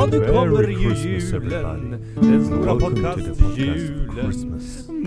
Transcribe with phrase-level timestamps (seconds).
[0.00, 1.90] Ja, nu kommer ju julen.
[2.14, 4.60] Den stora podcast-julen.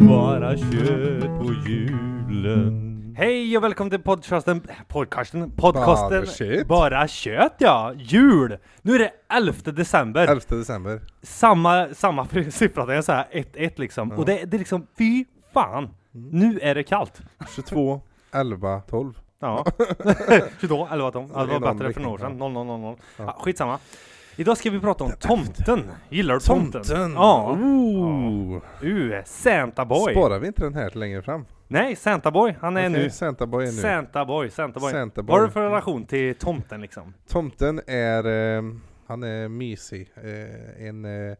[0.07, 3.15] Bara kött på julen.
[3.17, 6.67] Hej och välkommen till podcasten, podcasten, podcasten, Bara kött.
[6.67, 8.57] Bara kött ja, jul!
[8.81, 11.01] Nu är det 11 december, 11 december.
[11.21, 14.11] samma, samma siffra, det är såhär 1-1 liksom.
[14.11, 15.89] Och det, det är liksom, fy fan!
[16.11, 17.21] Nu är det kallt.
[17.55, 18.01] 22,
[18.31, 19.19] 11, 12.
[19.39, 19.65] Ja.
[20.61, 21.29] 22, 11, 12.
[21.33, 22.37] Ja, det var någon bättre för några år sedan.
[22.37, 22.81] 00, 00.
[23.17, 23.23] Ja.
[23.23, 23.79] Ja, skitsamma.
[24.35, 25.91] Idag ska vi prata om tomten.
[26.09, 26.81] Gillar du tomten?
[26.83, 27.13] Tomten!
[27.13, 27.51] Ja.
[27.51, 28.61] Oh.
[28.83, 30.13] Uh, Santa Boy.
[30.13, 31.45] Sparar vi inte den här till längre fram?
[31.67, 32.55] Nej, Santa Boy.
[32.61, 33.09] Han är Okej, nu.
[33.09, 33.77] Santa Boy är nu.
[33.81, 34.91] Santa Boy, Santa Boy.
[34.91, 35.47] Santa Vad har Boy.
[35.47, 37.13] du för relation till tomten liksom?
[37.27, 38.63] Tomten är, eh,
[39.07, 40.09] han är mysig.
[40.23, 41.37] Eh, en eh,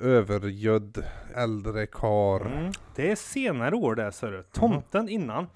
[0.00, 1.04] övergödd
[1.36, 2.46] äldre kar.
[2.46, 2.72] Mm.
[2.96, 4.42] Det är senare år där ser du.
[4.52, 5.46] Tomten innan.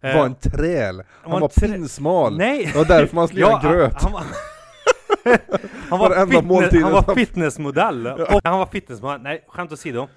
[0.00, 1.02] eh, Var en träl.
[1.22, 2.36] Han var var, trä- pinsmal.
[2.36, 2.70] Nej!
[2.72, 4.02] Det var därför man skulle göra gröt.
[4.02, 4.22] Han, var,
[5.88, 8.06] han, var fitness, han var fitnessmodell.
[8.06, 9.22] Och han var fitnessmodell.
[9.22, 10.08] Nej, skämt åsido.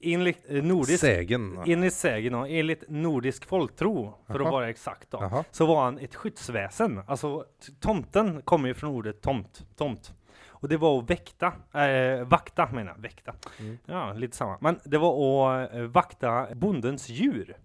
[0.00, 1.58] Enligt eh, nordisk Sägen.
[1.66, 4.50] Enligt sägen och enligt nordisk folktro, för att Jaha.
[4.50, 7.00] vara exakt då, så var han ett skyddsväsen.
[7.06, 7.44] Alltså
[7.80, 10.12] tomten kommer ju från ordet tomt, tomt.
[10.60, 11.46] Och det var att väkta,
[11.82, 13.34] eh, vakta menar jag, väkta.
[13.60, 13.78] Mm.
[13.86, 14.58] Ja, lite samma.
[14.60, 17.56] Men det var att eh, vakta bondens djur.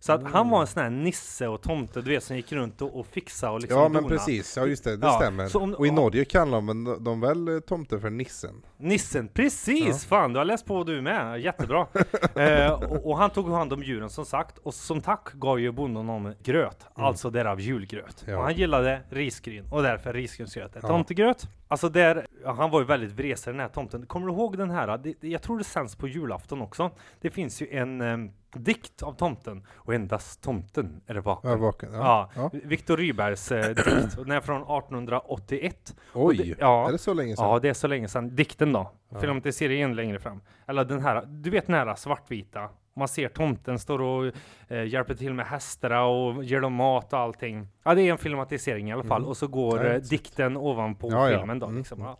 [0.00, 0.48] Så att han Mm.
[0.50, 3.52] var en sån här nisse och tomte, du vet, som gick runt och, och fixade
[3.52, 4.08] och liksom Ja men dona.
[4.16, 5.56] precis, ja just det, det Ja, stämmer.
[5.56, 5.94] om- och i ja.
[5.94, 8.62] Norge kallar de, de väl tomten för nissen?
[8.76, 10.04] Nissen, precis!
[10.06, 11.86] Fan, du har läst på du med, jättebra!
[12.34, 15.72] eh, och, och han tog hand om djuren som sagt, och som tack gav ju
[15.72, 18.24] bonden honom gröt, alltså därav julgröt.
[18.26, 18.36] Ja.
[18.38, 20.72] Och han gillade risgryn, och därför risgrynsgröt.
[20.82, 20.88] Ja.
[20.88, 24.06] Tomtegröt, alltså där, ja, han var ju väldigt vresig den här tomten.
[24.06, 24.98] Kommer du ihåg den här?
[24.98, 26.90] Det, jag tror det sänds på julafton också.
[27.20, 31.50] Det finns ju en em, dikt av tomten, och endast tomten är det vaken.
[31.50, 31.92] Ja, vaken.
[31.92, 32.50] Ja, Ja.
[32.52, 35.96] Viktor Rydbergs eh, dikt, den är från 1881.
[36.14, 36.88] Oj, det- ja.
[36.88, 37.44] är det så länge sedan?
[37.48, 38.36] Ja, det är så länge sedan.
[38.36, 38.90] Dikten då.
[39.08, 39.20] Ja.
[39.20, 40.40] Filmatiseringen längre fram.
[40.66, 42.68] Eller den här, du vet den här svartvita.
[42.98, 44.32] Man ser tomten står och
[44.68, 47.68] eh, hjälper till med hästarna och ger dem mat och allting.
[47.82, 49.18] Ja, det är en filmatisering i alla fall.
[49.20, 49.28] Mm.
[49.28, 51.66] Och så går Ja, eh, dikten ovanpå Ja, filmen då.
[51.66, 52.00] Mm, Liksom.
[52.00, 52.18] Ja.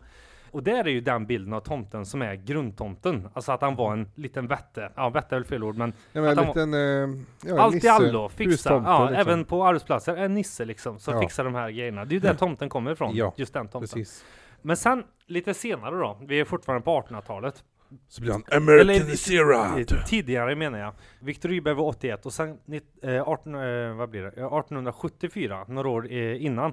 [0.50, 3.28] Och där är ju den bilden av tomten som är grundtomten.
[3.34, 4.93] Alltså att han var en liten vätte.
[4.97, 7.72] Ja, vätte är väl fel ord, men Ja, men Att en liten, eh, ja, allt
[7.75, 8.28] i nisse, allo.
[8.28, 8.83] Fixa.
[8.87, 9.21] Ja, liksom.
[9.21, 10.17] även på arbetsplatser.
[10.17, 10.99] En nisse liksom.
[10.99, 11.21] Som Ja.
[11.21, 12.05] fixar de här grejerna.
[12.05, 13.17] Det är ju där tomten kommer ifrån.
[13.17, 13.81] Ja, Just den tomten.
[13.81, 14.25] Precis.
[14.62, 17.65] Men sen lite senare då, vi är fortfarande på 1800-talet.
[18.09, 19.78] Så blir han americaniserad!
[19.93, 20.93] Eh, Tidigare menar jag.
[21.21, 24.28] Viktor Rydberg var 81 och sen nitt- eh, 18, eh, vad blir det?
[24.28, 26.72] Eh, 1874, några år eh, innan,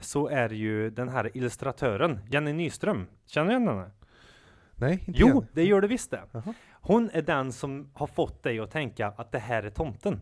[0.00, 3.06] så är ju den här illustratören, Jenny Nyström.
[3.26, 3.90] Känner du igen henne?
[4.74, 5.46] Nej, inte Jo, igen.
[5.52, 6.22] det gör du visst det.
[6.72, 10.20] Hon är den som har fått dig att tänka att det här är tomten.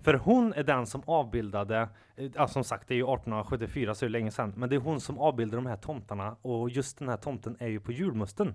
[0.00, 1.88] För hon är den som avbildade,
[2.34, 4.80] ja, som sagt det är ju 1874 så är det länge sedan, men det är
[4.80, 8.54] hon som avbildade de här tomtarna och just den här tomten är ju på julmusten.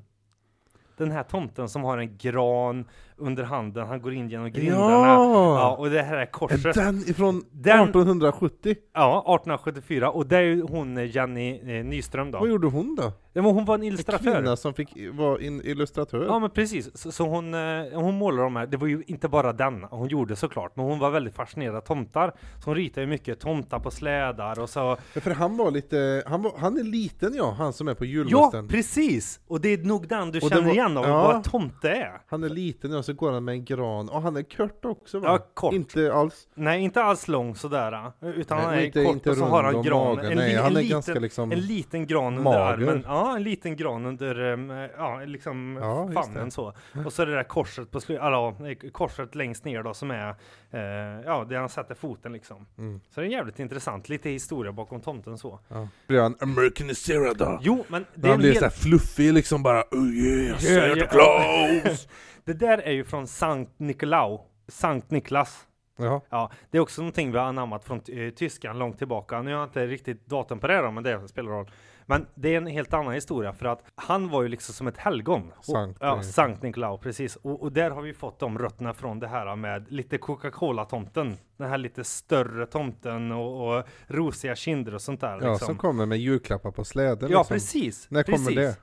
[0.98, 2.86] Den här tomten som har en gran
[3.22, 5.08] under handen, han går in genom grindarna.
[5.08, 5.76] Ja, Ja!
[5.80, 6.74] och det här är korset.
[6.76, 8.76] den ifrån Den- 1870?
[8.94, 12.48] Ja, 1874 och det är ju hon eh, Jenny eh, Nyström Vad då.
[12.48, 13.12] gjorde hon då?
[13.34, 14.34] Ja, men hon var en En illustratör.
[14.36, 16.26] kvinna som fick vara in illustratör?
[16.26, 17.60] Ja men precis, så, så hon, eh,
[17.94, 21.00] hon målar de här, det var ju inte bara den hon gjorde såklart, men hon
[21.00, 22.34] var väldigt fascinerad av tomtar.
[22.60, 24.80] Så hon ritade ju mycket tomtar på slädar och så.
[25.14, 28.06] Ja, För han var lite, han, var, han är liten ja, han som är på
[28.06, 28.68] Ja, julmusten.
[28.68, 29.40] precis!
[29.48, 31.24] Och det är nog den du Och det känner var- igen av ja.
[31.34, 32.22] vad tomte är.
[32.30, 34.10] Han är liten ja, så går han med en gran.
[34.10, 35.28] Och han är kort också va?
[35.28, 35.74] Ja, kort.
[35.74, 36.48] Inte alls.
[36.56, 37.92] Nej, inte alls lång sådär,
[38.22, 40.16] eh, utan Nej, han är inte- kort inte och så har han gran.
[40.16, 40.32] magen.
[40.32, 42.60] En, Nej, han en, är liten, ganska liksom en liten gran under mager.
[42.60, 43.04] armen.
[43.08, 46.74] Ja, en liten gran under, um, ja, liksom Ja, famnen så.
[47.06, 48.56] Och så det där korset på slutet, ja,
[48.92, 50.30] korset längst ner då som är,
[50.72, 50.80] eh,
[51.26, 52.66] ja, där han sätter foten liksom.
[52.78, 53.02] Mm.
[53.10, 55.60] Så det är jävligt intressant, lite historia bakom tomten så.
[55.68, 55.88] Ja.
[56.08, 57.60] Blir han americaniserad då?
[57.62, 58.60] Jo, men det När är han blir hel...
[58.60, 61.06] såhär fluffig liksom bara oh yeah, Santa ja.
[61.08, 62.08] Claus!
[62.52, 65.68] Det där är ju från Sankt Nikolau, Sankt Niklas.
[65.98, 66.22] ja.
[66.30, 69.42] Ja, det är också någonting vi har anammat från eh, tyskan långt tillbaka.
[69.42, 71.72] Nu har jag inte riktigt datum på det då, men det spelar roll.
[72.06, 74.98] Men det är en helt annan historia för att han var ju liksom som ett
[74.98, 75.52] helgon.
[75.58, 77.36] Och- Sankt, ja, eh, Sankt Nikolau, precis.
[77.36, 81.38] Och, och där har vi fått de rötterna från det här med lite Coca-Cola-tomten.
[81.58, 85.40] Den här lite större tomten och, och rosiga kinder och sånt där.
[85.42, 85.66] ja, liksom.
[85.66, 87.56] som kommer med julklappar på släden ja liksom.
[87.56, 88.08] precis.
[88.10, 88.48] När precis.
[88.48, 88.78] kommer det?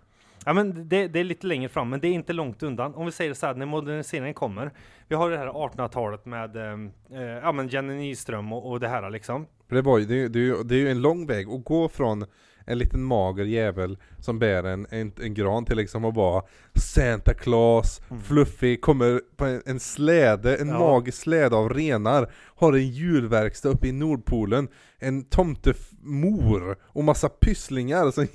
[0.46, 2.94] Ja men det, det är lite längre fram, men det är inte långt undan.
[2.94, 4.70] Om vi säger så här, när moderniseringen kommer.
[5.08, 8.88] Vi har det här 1800-talet med ehm, eh, ja, men Jenny Nyström och, och det
[8.88, 9.46] här liksom.
[9.69, 12.25] Det, var det, det, det är ju en lång väg att gå från
[12.67, 16.43] en liten mager jävel som bär en, en, en gran till liksom att vara
[16.75, 18.23] Santa Claus, Mm.
[18.23, 20.79] fluffig, kommer på en, en släde, en Ja.
[20.79, 24.69] magisk släde av renar, har en julverkstad uppe i Nordpolen,
[24.99, 28.29] en tomtemor och massa pysslingar som om,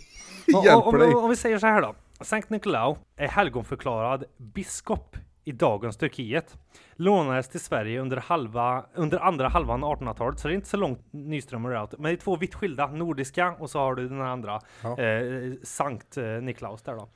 [0.64, 1.16] Hjälper om, dig.
[1.16, 1.96] om, om vi säger så här då.
[2.22, 6.58] Sankt Nikolaus är helgonförklarad biskop i dagens Turkiet.
[6.96, 10.78] Lånades till Sverige under, halva, under andra halvan av 1800-talet, så det är inte så
[10.78, 11.92] långt Nyström och Raut.
[11.92, 15.00] Men det är två vitt skilda, nordiska och så har du den andra, Ja.
[15.00, 17.08] eh, Sankt eh, Nikolaus där då.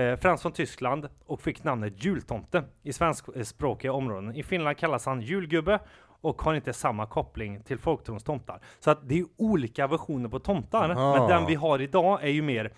[0.00, 4.34] Eh, Frans från Tyskland och fick namnet jultomte i svenskspråkiga områden.
[4.36, 5.78] I Finland kallas han julgubbe
[6.20, 8.60] och har inte samma koppling till folktrons tomtar.
[8.80, 11.18] Så att det är olika versioner på tomtar, Aha.
[11.18, 12.72] men den vi har idag är ju mer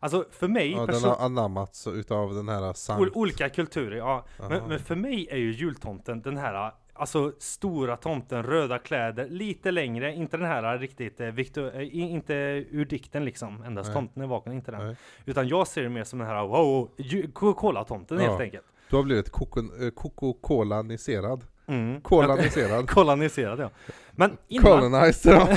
[0.00, 3.16] Alltså för mig, Ja, den har anammats utav den här sankt.
[3.16, 4.24] olika kulturer, ja.
[4.48, 9.70] Men, men för mig är ju jultomten den här Alltså stora tomten, röda kläder, lite
[9.70, 12.34] längre, inte den här riktigt, eh, Victor, eh, inte
[12.70, 13.94] ur dikten liksom, endast Nej.
[13.94, 14.86] tomten är vaken, inte den.
[14.86, 14.96] Nej.
[15.24, 16.90] Utan jag ser det mer som den här, wow,
[17.32, 18.42] Coca-Cola-tomten helt Ja.
[18.42, 18.64] enkelt.
[18.90, 21.44] Du har blivit eh, Coca-Cola-niserad.
[21.66, 22.00] Mm.
[22.00, 22.88] Colaniserad.
[22.90, 23.70] Koloniserad ja.
[24.12, 25.48] Men innan, Colonized, ja.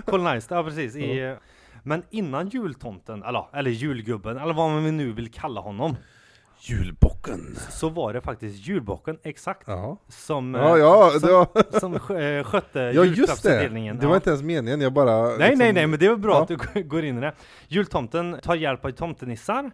[0.06, 0.96] Colonized, ja precis.
[0.96, 1.36] I,
[1.82, 5.96] Men innan jultomten, eller, eller julgubben, eller vad man nu vill kalla honom,
[6.60, 7.56] Julbocken.
[7.70, 9.96] så var det faktiskt julbocken, exakt, Ja.
[10.08, 13.04] som, eh, Ja, ja, som, var, som eh, skötte ja just det.
[13.16, 13.98] julklappsutdelningen.
[13.98, 14.16] Det var Ja.
[14.16, 15.22] inte ens meningen, jag bara...
[15.22, 16.42] Nej, liksom- nej, nej, men det är bra Ja.
[16.42, 17.32] att du går in i det.
[17.68, 19.70] Jultomten tar hjälp av tomtenissar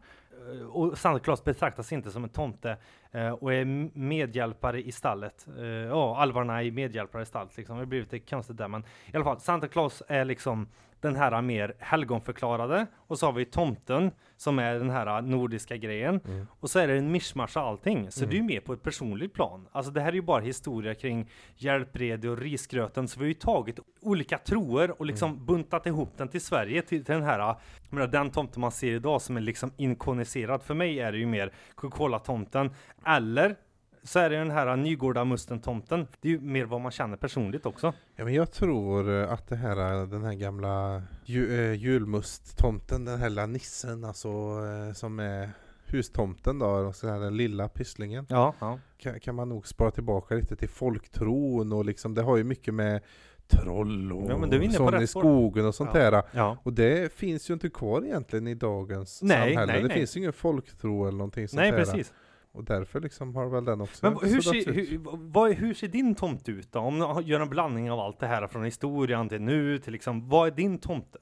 [0.52, 2.76] Eh, och Santa Claus betraktas inte som en tomte
[3.12, 3.64] eh, och är
[3.98, 5.46] medhjälpare i stallet.
[5.58, 7.76] Eh, Ja, alvarna är medhjälpare i stallet liksom.
[7.76, 10.68] Det har blivit lite konstigt där, men i alla fall, Santa Claus är liksom
[11.02, 16.20] den här mer helgonförklarade och så har vi tomten som är den här nordiska grejen
[16.24, 16.46] Mm.
[16.60, 18.10] och så är det en mischmasch av allting.
[18.10, 18.30] Så Mm.
[18.30, 19.68] det är ju mer på ett personligt plan.
[19.72, 23.08] Alltså det här är ju bara historia kring hjälprede och risgröten.
[23.08, 25.46] Så vi har ju tagit olika troer och liksom Mm.
[25.46, 27.54] buntat ihop den till Sverige till, till den här,
[27.90, 30.62] menar, den tomten man ser idag som är liksom inkoniserad.
[30.62, 32.70] För mig är det ju mer Coca-Cola-tomten
[33.06, 33.56] eller
[34.04, 36.06] så är det den här Nygårda-musten-tomten.
[36.20, 37.92] Det är ju mer vad man känner personligt också.
[38.16, 43.18] Ja, men jag tror eh, att det här, den här gamla ju, eh, julmusttomten, den
[43.20, 45.50] här lilla nissen alltså, eh, som är
[45.86, 48.78] hustomten då, och så här, den lilla pysslingen, Ja, ja.
[48.98, 52.74] kan, kan man nog spara tillbaka lite till folktron och liksom, det har ju mycket
[52.74, 53.00] med
[53.48, 56.10] troll och Ja, men du är inne på sån rätt i skogen och sånt Ja.
[56.10, 56.22] där.
[56.32, 56.56] ja.
[56.62, 59.72] Och det finns ju inte kvar egentligen i dagens Nej, samhälle.
[59.72, 59.96] nej, det nej.
[59.96, 61.78] finns ju ingen folktro eller någonting sånt Nej, där.
[61.78, 62.12] precis.
[62.52, 65.00] Och därför liksom har väl den också Men hur ser, hur,
[65.32, 66.78] vad, hur ser din tomte ut då?
[66.78, 70.28] Om du gör en blandning av allt det här från historien till nu till liksom,
[70.28, 71.18] vad är din tomte?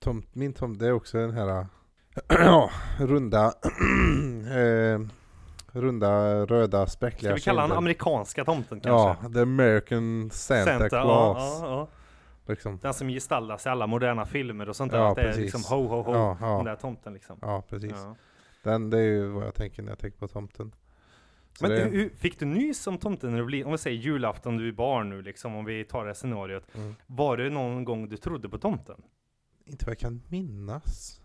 [0.00, 1.66] Tomt, min tomt, det är också den här
[2.28, 3.46] ja, runda,
[4.56, 5.00] eh,
[5.72, 6.10] runda,
[6.46, 9.34] röda, spräckliga Ska vi kalla den amerikanska tomten Ja, kanske?
[9.34, 11.60] the American Santa, ja, Claus.
[11.62, 11.88] ja, ja.
[12.46, 12.78] Liksom.
[12.82, 14.98] Den som gestaltas i alla moderna filmer och sånt där.
[14.98, 15.54] Ja, att det är precis.
[15.54, 16.12] liksom ho ho ho.
[16.14, 17.38] Ja, Den ja, där tomten liksom.
[17.42, 17.92] ja, precis.
[17.92, 18.16] Ja.
[18.62, 20.74] Den, det är ju vad jag tänker när jag tänker på tomten.
[21.58, 23.98] Så Men det, hur, fick du nys om tomten när du blev, om vi säger
[23.98, 26.64] julafton, du är barn nu liksom, om vi tar det här scenariot.
[26.74, 26.94] mm.
[27.06, 29.02] Var det någon gång du trodde på tomten?
[29.64, 31.20] Inte vad jag kan minnas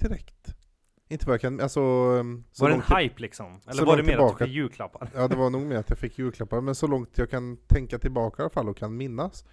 [0.00, 0.54] direkt.
[1.08, 1.80] Inte vad jag kan, alltså...
[2.52, 3.60] så var det en hype liksom?
[3.66, 5.10] Eller var det mer att tillbaka- du fick julklappar?
[5.14, 7.98] Ja det var nog mer att jag fick julklappar, men så långt jag kan tänka
[7.98, 9.44] tillbaka i alla fall och kan minnas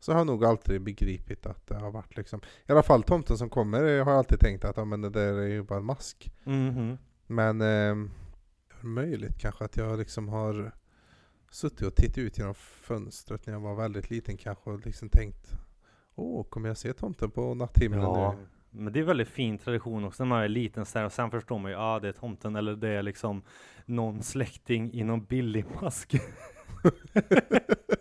[0.00, 3.38] så har jag nog alltid begripit att det har varit liksom I alla fall tomten
[3.38, 5.84] som kommer har jag alltid tänkt att ja, men det där är ju bara en
[5.84, 6.98] mask Mhm.
[7.26, 8.10] Men eh,
[8.80, 10.72] möjligt kanske att jag liksom har
[11.50, 15.52] suttit och tittat ut genom fönstret när jag var väldigt liten kanske och liksom tänkt
[16.14, 18.46] Åh, kommer jag se tomten på natthimlen Ja, nu?
[18.70, 21.30] men det är väldigt fin tradition också när man är liten så här, och sen
[21.30, 23.42] förstår man ju, ja ah, det är tomten eller det är liksom
[23.86, 26.14] någon släkting i någon billig mask.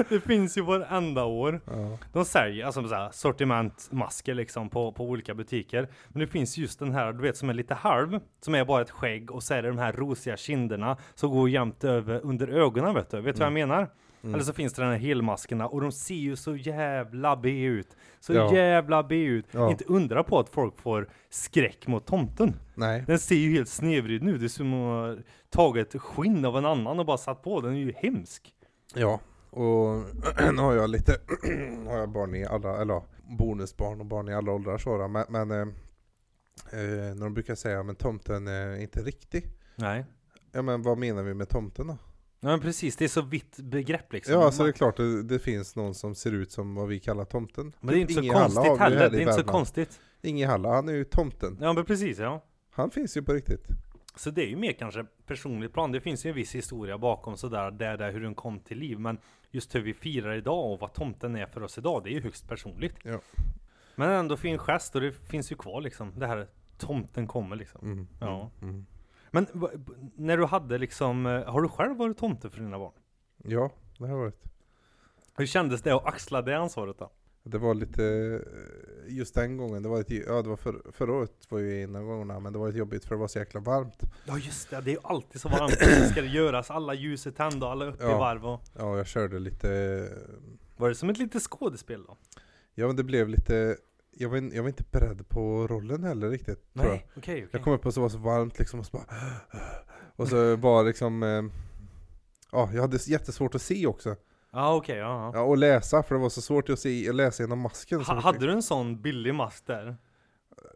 [0.08, 1.60] det finns ju varenda år.
[1.66, 5.88] Ja, De säljer alltså så här, sortimentmasker liksom på, på olika butiker.
[6.08, 8.82] Men det finns just den här, du vet, som är lite halv, som är bara
[8.82, 12.48] ett skägg och så är det de här rosiga kinderna som går jämnt över under
[12.48, 13.20] ögonen vet du.
[13.20, 13.88] Vet du vad jag menar?
[14.22, 14.34] Mm.
[14.34, 17.96] Eller så finns det den här helmaskerna och de ser ju så jävla B ut.
[18.20, 18.54] Så Ja.
[18.54, 19.46] jävla B ut.
[19.50, 19.70] Ja.
[19.70, 22.54] Inte undra på att folk får skräck mot tomten.
[22.74, 24.40] Nej, Den ser ju helt snedvriden ut.
[24.40, 27.60] Det är som att ha tagit skinn av en annan och bara satt på.
[27.60, 28.52] Den är ju hemsk.
[28.94, 30.04] Ja, och
[30.54, 31.12] nu har jag lite,
[31.86, 33.02] har jag barn i alla, eller
[33.38, 35.60] bonusbarn och barn i alla åldrar så då, men, men eh,
[36.72, 39.46] eh, när de brukar säga men tomten är inte riktig.
[39.76, 40.04] Nej.
[40.52, 41.96] Ja men vad menar vi med tomten då?
[42.40, 44.34] Ja men precis, det är så vitt begrepp liksom.
[44.34, 47.00] Ja Man- det är klart det, det finns någon som ser ut som vad vi
[47.00, 47.72] kallar tomten.
[47.80, 49.10] Men det är inte så Inge har konstigt heller.
[49.10, 50.00] Det är inte så konstigt.
[50.22, 51.58] Inge Halla, han är ju tomten.
[51.60, 52.44] Ja men precis ja.
[52.70, 53.66] Han finns ju på riktigt.
[54.16, 55.92] Så det är ju mer kanske personligt plan.
[55.92, 58.98] Det finns ju en viss historia bakom sådär, där, där hur den kom till liv.
[58.98, 59.18] Men
[59.50, 62.22] just hur vi firar idag och vad tomten är för oss idag, det är ju
[62.22, 62.94] högst personligt.
[63.02, 63.20] Ja.
[63.96, 66.12] Men ändå fin gest och det finns ju kvar liksom.
[66.18, 66.46] Det här
[66.78, 67.80] tomten kommer liksom.
[67.92, 68.08] Mm.
[68.20, 68.50] Ja.
[68.62, 68.86] Mm.
[69.30, 72.78] Men v- b- när du hade liksom, eh, har du själv varit tomte för dina
[72.78, 72.92] barn?
[73.44, 74.42] Ja, det har varit.
[75.36, 77.10] Hur kändes det att axla det ansvaret då?
[77.42, 78.02] Det var lite,
[79.08, 81.96] just den gången, det var ett, ja det var för, förra året var ju en
[81.96, 84.00] av gångerna, men det var lite jobbigt för det var så jäkla varmt.
[84.24, 85.78] Ja just det, det är ju alltid så varmt.
[86.04, 88.18] Så ska det göras, alla ljus är tända och alla uppe i Ja.
[88.18, 88.60] varv och...
[88.78, 89.68] Ja, jag körde lite,
[90.76, 92.16] Var det som ett litet skådespel då?
[92.74, 93.76] ja men det blev lite,
[94.10, 96.72] jag var, in- jag var inte beredd på rollen heller riktigt.
[96.74, 96.92] tror jag.
[96.94, 97.48] Nej, okej okej.
[97.52, 99.04] Jag kom upp och så var det så varmt liksom och så bara
[100.16, 101.42] Och så var liksom eh,
[102.52, 104.16] Ja, jag hade jättesvårt att se också.
[104.52, 105.04] Ja okej, ja.
[105.04, 105.30] ja.
[105.34, 108.00] Ja, och läsa, för det var så svårt att se, att läsa genom masken.
[108.00, 109.96] Ha, hade du en sån billig mask där?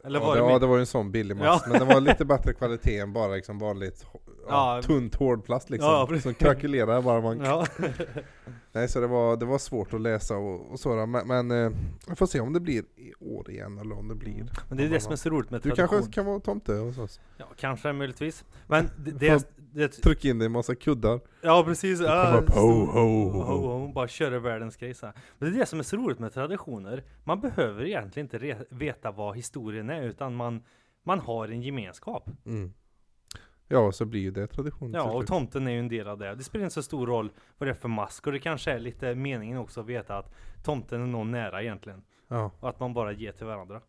[0.04, 1.44] Eller ja, var det, det, ja, det var ju en sån billig Ja.
[1.52, 4.06] mask, men den var lite bättre kvalitet än bara liksom vanligt
[4.48, 4.82] ja, Ja.
[4.82, 5.90] tunt hårdplast liksom.
[6.14, 7.66] Ja, som krackelerade bara man Ja.
[8.72, 11.78] Nej, så det var, det var svårt att läsa och, och sådär, men, men eh,
[12.08, 14.84] jag får se om det blir i år igen eller om det blir Men det
[14.84, 15.88] är det som är så roligt med Du tradition.
[15.88, 17.20] kanske kan vara tomte hos oss?
[17.36, 18.44] Ja, kanske möjligtvis.
[18.66, 22.50] Men det, det, det, Tryck in dig en massa kuddar Ja precis, kommer ja, upp,
[22.50, 23.78] ho, ho, ho.
[23.78, 25.06] ho, bara köra världens grej så.
[25.38, 27.04] Men det är det som är så roligt med traditioner.
[27.24, 30.62] Man behöver egentligen inte veta vad historien är, utan man,
[31.02, 32.30] man har en gemenskap.
[32.46, 32.72] mm.
[33.68, 36.34] Ja, så blir ju det tradition Ja, och tomten är ju en del av det.
[36.34, 38.78] Det spelar inte så stor roll vad det är för mask, och det kanske är
[38.78, 42.02] lite meningen också att veta att tomten är någon nära egentligen.
[42.28, 42.50] ja.
[42.60, 43.80] Och att man bara ger till varandra.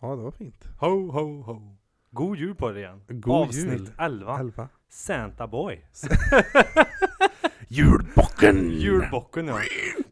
[0.00, 1.76] ja, det var fint Ho, ho, ho.
[2.16, 3.00] God jul på er igen.
[3.08, 3.90] God Avsnitt jul.
[3.98, 4.38] 11.
[4.40, 5.80] Elva Santa Boy.
[7.68, 8.70] Julbocken!
[8.70, 9.58] Julbocken ja.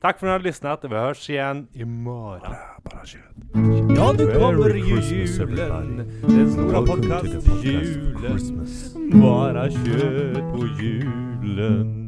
[0.00, 0.84] Tack för att ni har lyssnat.
[0.84, 2.40] Vi hörs igen imorgon.
[2.40, 3.23] Bara, bara kött
[3.96, 5.96] Ja, nu kommer ju julen.
[6.28, 8.66] Den stora podcast-julen.
[9.23, 12.03] Bara kött på julen.